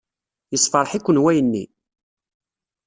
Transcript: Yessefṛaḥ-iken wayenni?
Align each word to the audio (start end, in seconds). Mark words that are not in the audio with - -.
Yessefṛaḥ-iken 0.51 1.21
wayenni? 1.23 1.63